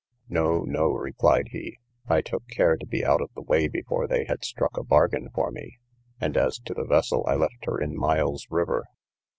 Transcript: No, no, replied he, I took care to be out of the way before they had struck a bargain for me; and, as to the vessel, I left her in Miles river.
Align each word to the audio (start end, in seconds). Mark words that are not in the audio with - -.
No, 0.29 0.63
no, 0.63 0.87
replied 0.87 1.49
he, 1.51 1.77
I 2.09 2.21
took 2.21 2.47
care 2.47 2.75
to 2.75 2.87
be 2.87 3.05
out 3.05 3.21
of 3.21 3.29
the 3.35 3.43
way 3.43 3.67
before 3.67 4.07
they 4.07 4.25
had 4.25 4.43
struck 4.43 4.75
a 4.75 4.81
bargain 4.83 5.29
for 5.31 5.51
me; 5.51 5.77
and, 6.19 6.35
as 6.35 6.57
to 6.61 6.73
the 6.73 6.85
vessel, 6.85 7.23
I 7.27 7.35
left 7.35 7.65
her 7.65 7.79
in 7.79 7.95
Miles 7.95 8.47
river. 8.49 8.85